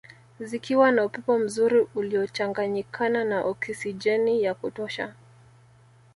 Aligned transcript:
Zikiwa 0.39 0.91
na 0.91 1.05
upepo 1.05 1.39
mzuri 1.39 1.87
uliochanganyikana 1.95 3.23
na 3.23 3.43
okisijeni 3.45 4.43
ya 4.43 4.53
kutosha 4.53 5.13